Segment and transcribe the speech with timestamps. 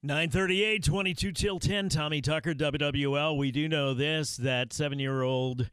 [0.00, 1.88] 938, 22 till 10.
[1.88, 3.36] Tommy Tucker, WWL.
[3.36, 5.70] We do know this that seven year old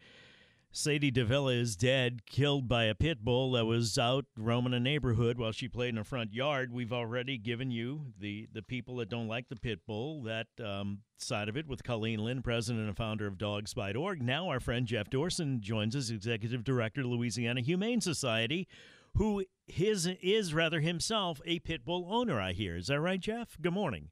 [0.72, 5.38] Sadie Davila is dead, killed by a pit bull that was out roaming a neighborhood
[5.38, 6.74] while she played in a front yard.
[6.74, 11.02] We've already given you the, the people that don't like the pit bull, that um,
[11.18, 14.24] side of it, with Colleen Lynn, president and founder of DogsBite.org.
[14.24, 18.68] Now, our friend Jeff Dorson joins us, executive director, Louisiana Humane Society,
[19.16, 22.76] who his is rather himself a pit bull owner, I hear.
[22.76, 23.58] Is that right, Jeff?
[23.62, 24.10] Good morning.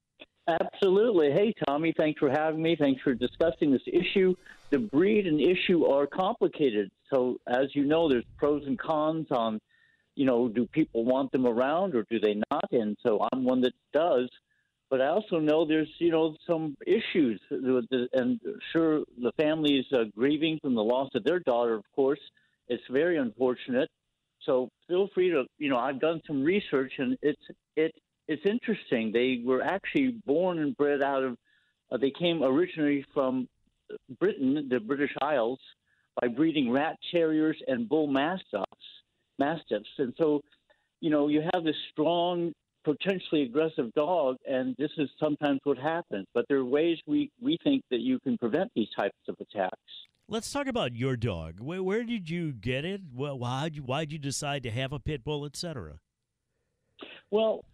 [0.47, 1.31] Absolutely.
[1.31, 2.75] Hey, Tommy, thanks for having me.
[2.77, 4.35] Thanks for discussing this issue.
[4.71, 6.91] The breed and issue are complicated.
[7.13, 9.61] So, as you know, there's pros and cons on,
[10.15, 12.71] you know, do people want them around or do they not?
[12.71, 14.29] And so I'm one that does.
[14.89, 17.39] But I also know there's, you know, some issues.
[17.49, 18.39] And
[18.71, 22.19] sure, the family is uh, grieving from the loss of their daughter, of course.
[22.67, 23.89] It's very unfortunate.
[24.45, 27.41] So feel free to, you know, I've done some research and it's,
[27.75, 27.93] it
[28.27, 29.11] it's interesting.
[29.11, 31.37] They were actually born and bred out of.
[31.91, 33.47] Uh, they came originally from
[34.19, 35.59] Britain, the British Isles,
[36.21, 38.65] by breeding rat terriers and bull mastiffs.
[39.39, 40.41] Mastiffs, and so,
[41.01, 46.27] you know, you have this strong, potentially aggressive dog, and this is sometimes what happens.
[46.33, 49.77] But there are ways we we think that you can prevent these types of attacks.
[50.29, 51.59] Let's talk about your dog.
[51.59, 53.01] Where, where did you get it?
[53.13, 55.99] Well, why did you, why'd you decide to have a pit bull, etc.?
[57.29, 57.65] Well,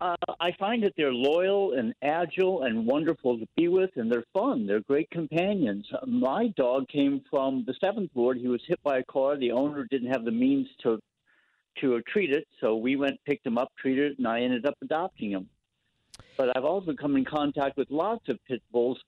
[0.00, 4.24] uh, I find that they're loyal and agile and wonderful to be with, and they're
[4.32, 4.66] fun.
[4.66, 5.86] They're great companions.
[6.06, 8.38] My dog came from the seventh ward.
[8.38, 9.36] He was hit by a car.
[9.36, 10.98] The owner didn't have the means to
[11.80, 14.76] to treat it, so we went, picked him up, treated it, and I ended up
[14.82, 15.48] adopting him.
[16.36, 18.98] But I've also come in contact with lots of pit bulls.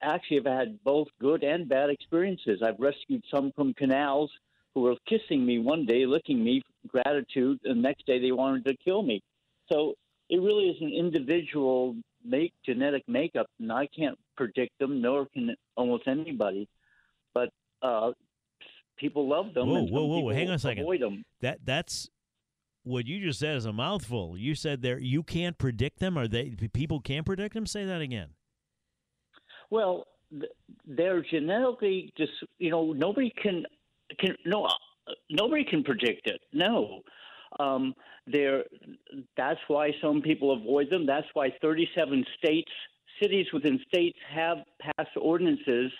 [0.00, 2.62] Actually, I've had both good and bad experiences.
[2.62, 4.30] I've rescued some from canals
[4.74, 8.64] who were kissing me one day, licking me, gratitude, and the next day they wanted
[8.66, 9.22] to kill me.
[9.70, 9.94] So
[10.28, 15.54] it really is an individual make genetic makeup, and I can't predict them, nor can
[15.76, 16.68] almost anybody.
[17.34, 17.50] But
[17.82, 18.12] uh,
[19.02, 19.68] people love them.
[19.68, 20.28] Whoa, whoa, whoa!
[20.30, 20.86] Hang on a second.
[21.00, 21.24] Them.
[21.40, 22.08] That that's
[22.84, 24.38] what you just said is a mouthful.
[24.38, 27.66] You said there you can't predict them, or they people can't predict them.
[27.66, 28.28] Say that again.
[29.70, 30.06] Well,
[30.86, 33.64] they're genetically just you know nobody can
[34.18, 34.72] can no uh,
[35.28, 36.40] nobody can predict it.
[36.52, 37.00] No.
[37.60, 37.94] Um,
[38.26, 38.64] there,
[39.36, 41.04] that's why some people avoid them.
[41.04, 42.70] That's why 37 states,
[43.20, 45.92] cities within states, have passed ordinances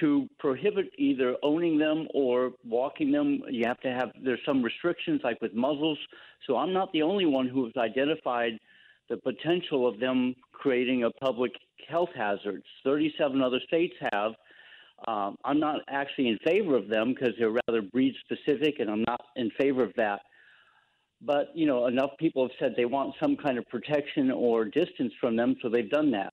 [0.00, 3.40] to prohibit either owning them or walking them.
[3.50, 5.98] You have to have there's some restrictions, like with muzzles.
[6.46, 8.52] So I'm not the only one who has identified
[9.08, 11.52] the potential of them creating a public
[11.88, 12.62] health hazard.
[12.84, 14.32] 37 other states have.
[15.06, 19.04] Um, I'm not actually in favor of them because they're rather breed specific, and I'm
[19.06, 20.20] not in favor of that
[21.22, 25.12] but you know enough people have said they want some kind of protection or distance
[25.20, 26.32] from them so they've done that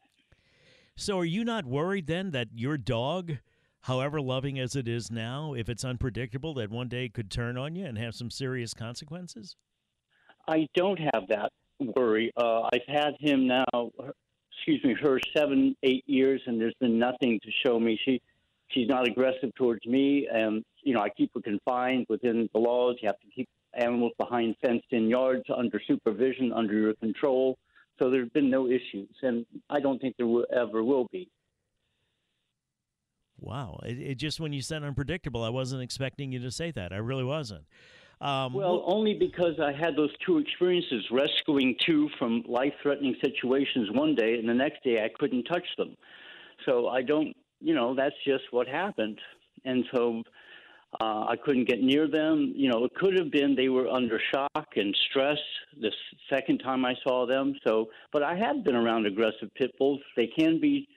[0.96, 3.38] so are you not worried then that your dog
[3.84, 7.76] however loving as it is now if it's unpredictable that one day could turn on
[7.76, 9.56] you and have some serious consequences
[10.48, 11.52] i don't have that
[11.96, 13.66] worry uh, i've had him now
[14.52, 18.22] excuse me her seven eight years and there's been nothing to show me she
[18.70, 22.96] she's not aggressive towards me and you know i keep her confined within the laws
[23.02, 27.58] you have to keep animals behind fenced in yards under supervision, under your control.
[28.02, 31.30] So there's been no issues, and I don't think there will, ever will be.
[33.40, 33.80] Wow.
[33.84, 36.94] It, it, just when you said unpredictable, I wasn't expecting you to say that.
[36.94, 37.66] I really wasn't.
[38.22, 43.90] Um, well, only because I had those two experiences rescuing two from life threatening situations
[43.92, 45.98] one day, and the next day I couldn't touch them.
[46.66, 49.20] So I don't, you know, that's just what happened.
[49.66, 50.24] And so
[51.02, 52.54] Uh, I couldn't get near them.
[52.56, 55.40] You know, it could have been they were under shock and stress
[55.82, 55.92] the
[56.30, 57.56] second time I saw them.
[57.66, 60.02] So, but I have been around aggressive pit bulls.
[60.16, 60.88] They can be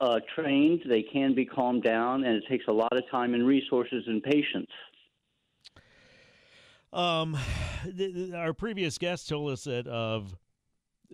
[0.00, 3.46] uh, trained, they can be calmed down, and it takes a lot of time and
[3.46, 4.70] resources and patience.
[6.92, 7.36] Um,
[7.84, 10.36] th- th- our previous guest told us that of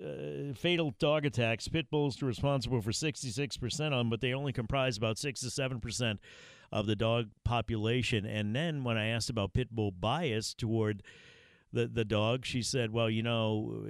[0.03, 4.53] uh, fatal dog attacks, pit bulls are responsible for 66% of them, but they only
[4.53, 6.19] comprise about 6 to 7%
[6.73, 8.27] of the dog population.
[8.27, 11.03] And then when I asked about pit bull bias toward
[11.73, 13.87] the, the dog, she said, well, you know,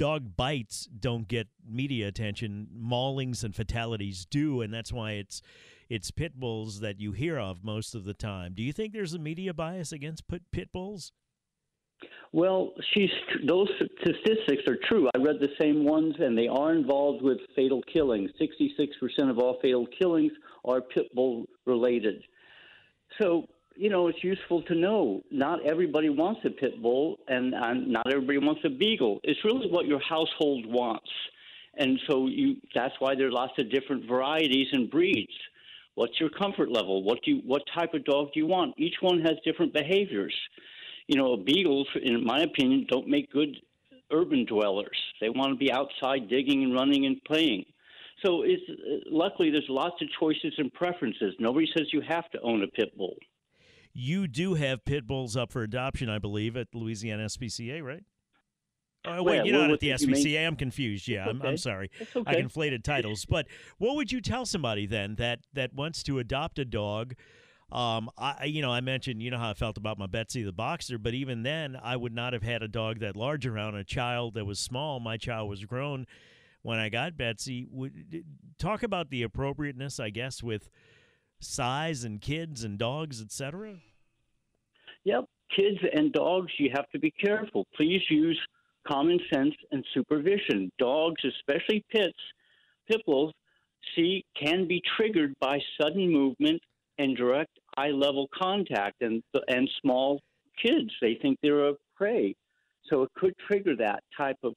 [0.00, 5.42] dog bites don't get media attention, maulings and fatalities do, and that's why it's
[5.90, 8.54] it's pit bulls that you hear of most of the time.
[8.54, 11.12] Do you think there's a media bias against pit, pit bulls?
[12.32, 13.10] Well, she's
[13.46, 15.10] those statistics are true.
[15.14, 18.30] I read the same ones, and they are involved with fatal killings.
[18.38, 20.32] Sixty-six percent of all fatal killings
[20.64, 22.22] are pit bull related.
[23.20, 23.44] So
[23.80, 27.52] you know, it's useful to know not everybody wants a pit bull and,
[27.90, 29.20] not everybody wants a beagle.
[29.24, 31.08] It's really what your household wants.
[31.78, 35.32] And so you that's why there are lots of different varieties and breeds.
[35.94, 37.02] What's your comfort level?
[37.02, 38.74] What do you what type of dog do you want?
[38.76, 40.34] Each one has different behaviors.
[41.06, 43.56] You know, beagles in my opinion don't make good
[44.12, 44.98] urban dwellers.
[45.22, 47.64] They want to be outside digging and running and playing.
[48.22, 48.62] So it's
[49.10, 51.34] luckily there's lots of choices and preferences.
[51.38, 53.16] Nobody says you have to own a pit bull
[53.92, 58.04] you do have pit bulls up for adoption, I believe, at Louisiana SPCA, right?
[59.04, 60.46] Oh, wait, you're not at the SPCA.
[60.46, 61.08] I'm confused.
[61.08, 61.30] Yeah, okay.
[61.30, 61.90] I'm, I'm sorry.
[62.14, 62.30] Okay.
[62.30, 63.24] I conflated titles.
[63.24, 63.46] But
[63.78, 67.14] what would you tell somebody then that that wants to adopt a dog?
[67.72, 70.52] Um, I, you know, I mentioned, you know, how I felt about my Betsy the
[70.52, 73.84] boxer, but even then, I would not have had a dog that large around a
[73.84, 74.98] child that was small.
[74.98, 76.06] My child was grown
[76.62, 77.68] when I got Betsy.
[77.70, 78.24] Would
[78.58, 80.68] talk about the appropriateness, I guess, with
[81.40, 83.76] size and kids and dogs, etc.?
[85.04, 87.66] Yep, kids and dogs, you have to be careful.
[87.74, 88.38] Please use
[88.86, 90.70] common sense and supervision.
[90.78, 92.18] Dogs, especially pits,
[92.88, 93.32] pit bulls,
[93.94, 96.60] see can be triggered by sudden movement
[96.98, 100.20] and direct eye level contact and and small
[100.62, 102.34] kids they think they're a prey
[102.90, 104.54] so it could trigger that type of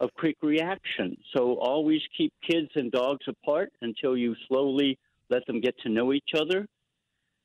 [0.00, 4.98] of quick reaction so always keep kids and dogs apart until you slowly
[5.32, 6.66] let them get to know each other.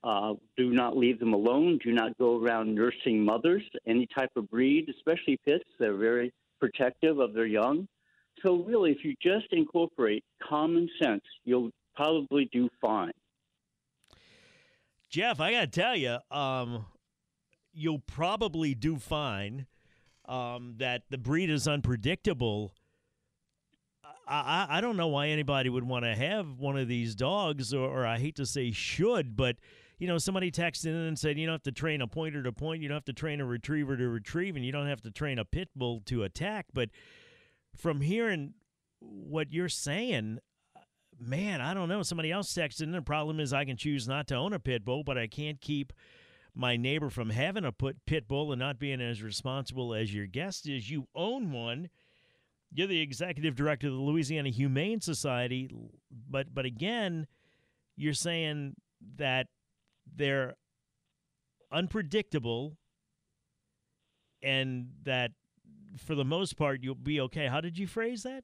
[0.03, 1.79] Uh, do not leave them alone.
[1.83, 5.63] Do not go around nursing mothers, any type of breed, especially pits.
[5.79, 7.87] They're very protective of their young.
[8.45, 13.11] So, really, if you just incorporate common sense, you'll probably do fine.
[15.09, 16.85] Jeff, I got to tell you, um,
[17.73, 19.65] you'll probably do fine.
[20.25, 22.73] Um, that the breed is unpredictable
[24.27, 27.87] I, I don't know why anybody would want to have one of these dogs, or,
[27.87, 29.55] or, I hate to say should, but
[29.99, 32.51] you know, somebody texted in and said you don't have to train a pointer to
[32.51, 35.11] point, you don't have to train a retriever to retrieve, and you don't have to
[35.11, 36.67] train a pit bull to attack.
[36.73, 36.89] But
[37.75, 38.53] from hearing
[38.99, 40.39] what you're saying,
[41.19, 42.03] man, I don't know.
[42.03, 42.91] Somebody else texted in.
[42.91, 45.61] The problem is I can choose not to own a pit bull, but I can't
[45.61, 45.93] keep
[46.53, 50.67] my neighbor from having a pit bull and not being as responsible as your guest
[50.67, 50.89] is.
[50.89, 51.89] You own one
[52.73, 55.69] you're the executive director of the Louisiana Humane Society,
[56.29, 57.27] but but again,
[57.95, 58.75] you're saying
[59.17, 59.47] that
[60.15, 60.55] they're
[61.71, 62.77] unpredictable
[64.41, 65.31] and that
[65.97, 67.47] for the most part you'll be okay.
[67.47, 68.43] How did you phrase that?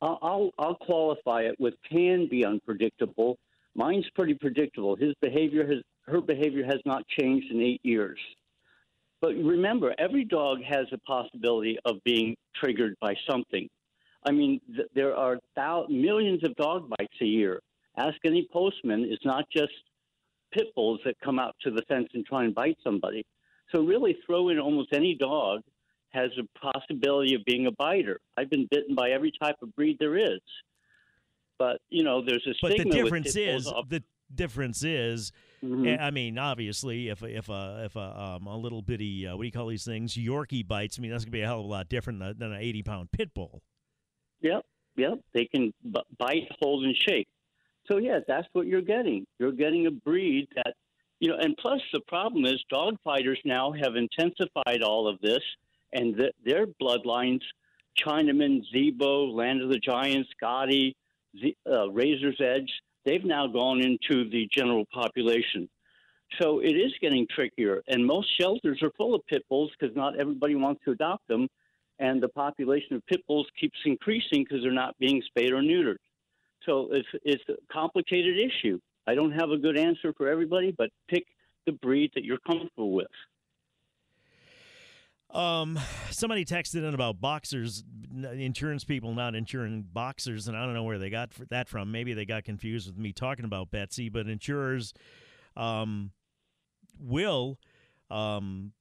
[0.00, 3.38] I'll I'll qualify it with can be unpredictable.
[3.74, 4.96] Mine's pretty predictable.
[4.96, 8.18] His behavior has her behavior has not changed in eight years.
[9.22, 13.68] But remember, every dog has a possibility of being triggered by something.
[14.26, 17.60] I mean, th- there are thousands, millions of dog bites a year.
[17.96, 19.06] Ask any postman.
[19.08, 19.72] It's not just
[20.52, 23.24] pit bulls that come out to the fence and try and bite somebody.
[23.70, 25.60] So really, throw in almost any dog
[26.10, 28.18] has a possibility of being a biter.
[28.36, 30.40] I've been bitten by every type of breed there is.
[31.58, 34.02] But you know, there's a but the difference is the
[34.34, 35.30] difference is
[35.64, 36.02] Mm-hmm.
[36.02, 38.00] I mean, obviously, if if a if a
[38.36, 41.12] um, a little bitty uh, what do you call these things Yorkie bites, I mean
[41.12, 43.32] that's gonna be a hell of a lot different than, than an eighty pound pit
[43.32, 43.62] bull.
[44.40, 44.64] Yep,
[44.96, 45.20] yep.
[45.34, 47.28] They can b- bite, hold, and shake.
[47.88, 49.24] So yeah, that's what you're getting.
[49.38, 50.74] You're getting a breed that
[51.20, 51.36] you know.
[51.40, 55.42] And plus, the problem is dog fighters now have intensified all of this,
[55.92, 57.42] and th- their bloodlines,
[58.04, 60.96] Chinaman, Zebo, Land of the Giants, Scotty,
[61.40, 62.72] Z- uh, Razor's Edge
[63.04, 65.68] they've now gone into the general population.
[66.40, 70.18] So it is getting trickier, and most shelters are full of pit bulls because not
[70.18, 71.46] everybody wants to adopt them,
[71.98, 75.96] and the population of pit bulls keeps increasing because they're not being spayed or neutered.
[76.64, 78.78] So it's it's a complicated issue.
[79.06, 81.24] I don't have a good answer for everybody, but pick
[81.66, 83.08] the breed that you're comfortable with.
[85.32, 85.78] Um,
[86.10, 90.98] somebody texted in about boxers, insurance people not insuring boxers, and I don't know where
[90.98, 91.90] they got that from.
[91.90, 94.92] Maybe they got confused with me talking about Betsy, but insurers
[95.56, 96.10] um,
[96.98, 97.58] will
[98.10, 98.72] um,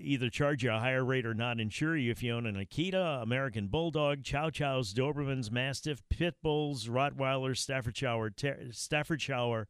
[0.00, 3.22] either charge you a higher rate or not insure you if you own an Akita,
[3.22, 9.68] American Bulldog, Chow Chows, Dobermans, Mastiff, Pit Bulls, Rottweilers, Staffordshire, ter- Staffordshire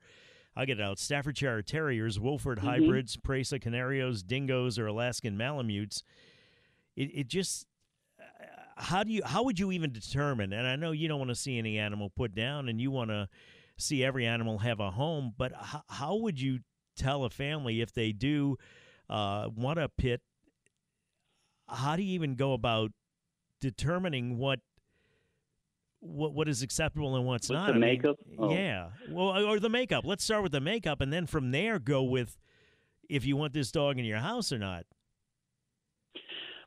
[0.56, 0.98] I'll get it out.
[0.98, 2.68] Staffordshire Terriers, Wolford mm-hmm.
[2.68, 6.02] Hybrids, Presa Canarios, Dingoes, or Alaskan Malamutes.
[6.96, 7.66] It, it just
[8.18, 8.44] uh,
[8.76, 10.52] how do you how would you even determine?
[10.52, 13.10] And I know you don't want to see any animal put down, and you want
[13.10, 13.28] to
[13.76, 15.32] see every animal have a home.
[15.36, 16.60] But how, how would you
[16.96, 18.56] tell a family if they do
[19.08, 20.20] uh, want a pit?
[21.68, 22.90] How do you even go about
[23.60, 24.60] determining what
[26.00, 27.66] what what is acceptable and what's, what's not.
[27.68, 28.52] The I makeup, mean, oh.
[28.52, 28.88] yeah.
[29.10, 30.04] Well, or the makeup.
[30.04, 32.36] Let's start with the makeup, and then from there go with
[33.08, 34.84] if you want this dog in your house or not.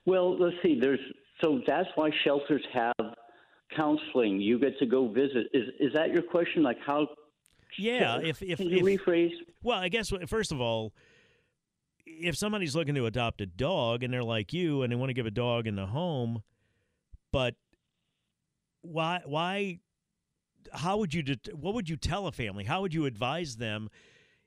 [0.06, 0.78] Well, let's see.
[0.80, 1.00] There's
[1.44, 2.94] so that's why shelters have
[3.76, 4.40] counseling.
[4.40, 5.48] You get to go visit.
[5.54, 6.64] Is is that your question?
[6.64, 7.08] Like how?
[7.78, 8.20] Yeah.
[8.22, 9.32] If if can you if, rephrase?
[9.64, 10.94] Well, I guess first of all.
[12.06, 15.14] If somebody's looking to adopt a dog and they're like you and they want to
[15.14, 16.44] give a dog in the home,
[17.32, 17.56] but
[18.84, 19.80] why why
[20.72, 21.24] how would you
[21.54, 22.64] what would you tell a family?
[22.64, 23.90] How would you advise them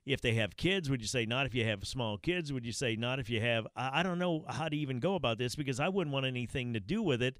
[0.04, 0.88] if they have kids?
[0.88, 3.40] Would you say not if you have small kids would you say not if you
[3.40, 6.74] have I, don't know how to even go about this because i wouldn't want anything
[6.74, 7.38] to do with it.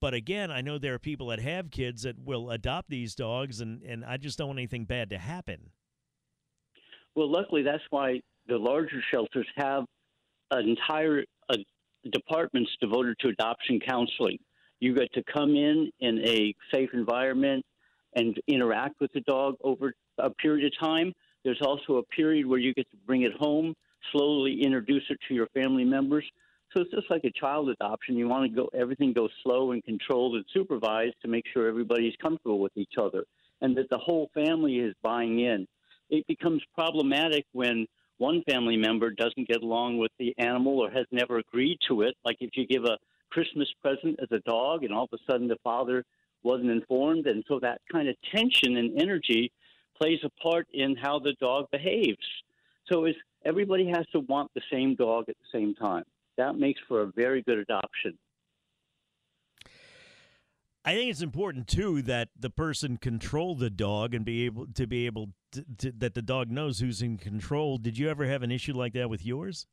[0.00, 3.60] But again i know there are people that have kids that will adopt these dogs
[3.60, 5.70] and and i just don't want anything bad to happen.
[7.14, 9.84] Well luckily that's why the larger shelters have
[10.50, 11.56] entire uh,
[12.10, 14.38] departments devoted to adoption counseling
[14.82, 17.64] you get to come in in a safe environment
[18.16, 21.12] and interact with the dog over a period of time.
[21.44, 23.74] There's also a period where you get to bring it home,
[24.10, 26.24] slowly introduce it to your family members.
[26.72, 28.16] So it's just like a child adoption.
[28.16, 32.14] You want to go everything goes slow and controlled and supervised to make sure everybody's
[32.20, 33.24] comfortable with each other
[33.60, 35.68] and that the whole family is buying in.
[36.10, 37.86] It becomes problematic when
[38.18, 42.16] one family member doesn't get along with the animal or has never agreed to it.
[42.24, 42.98] Like if you give a
[43.32, 46.04] Christmas present as a dog, and all of a sudden the father
[46.42, 47.26] wasn't informed.
[47.26, 49.50] And so that kind of tension and energy
[50.00, 52.26] plays a part in how the dog behaves.
[52.90, 56.04] So is everybody has to want the same dog at the same time.
[56.36, 58.18] That makes for a very good adoption.
[60.84, 64.86] I think it's important too that the person control the dog and be able to
[64.86, 67.78] be able to, to, that the dog knows who's in control.
[67.78, 69.66] Did you ever have an issue like that with yours?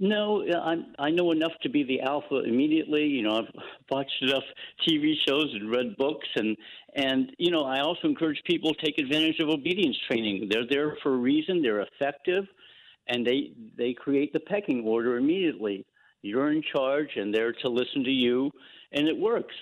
[0.00, 3.04] No, I'm, I know enough to be the alpha immediately.
[3.04, 4.44] You know, I've watched enough
[4.86, 6.56] TV shows and read books, and
[6.94, 10.48] and you know, I also encourage people to take advantage of obedience training.
[10.50, 11.62] They're there for a reason.
[11.62, 12.44] They're effective,
[13.08, 15.84] and they they create the pecking order immediately.
[16.22, 18.52] You're in charge, and they're to listen to you,
[18.92, 19.54] and it works.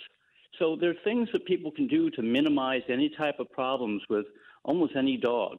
[0.58, 4.26] So there are things that people can do to minimize any type of problems with
[4.64, 5.58] almost any dog.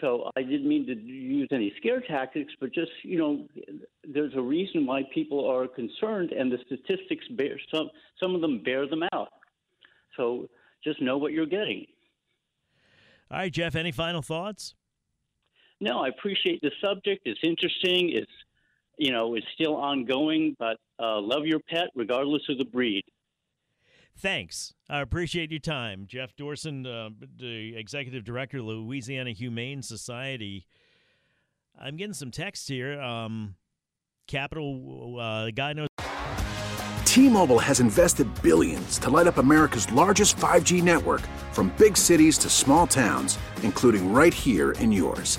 [0.00, 3.46] So I didn't mean to use any scare tactics, but just you know,
[4.08, 8.62] there's a reason why people are concerned, and the statistics bear some some of them
[8.62, 9.28] bear them out.
[10.16, 10.48] So
[10.82, 11.86] just know what you're getting.
[13.30, 13.74] All right, Jeff.
[13.74, 14.74] Any final thoughts?
[15.80, 17.22] No, I appreciate the subject.
[17.24, 18.10] It's interesting.
[18.10, 18.32] It's
[18.96, 23.02] you know, it's still ongoing, but uh, love your pet regardless of the breed.
[24.20, 24.74] Thanks.
[24.90, 26.04] I appreciate your time.
[26.06, 27.08] Jeff Dorson, uh,
[27.38, 30.66] the executive director, of Louisiana Humane Society.
[31.80, 33.00] I'm getting some text here.
[33.00, 33.54] Um,
[34.26, 35.88] Capital, uh, guy knows.
[37.06, 41.22] T-Mobile has invested billions to light up America's largest 5G network
[41.52, 45.38] from big cities to small towns, including right here in yours.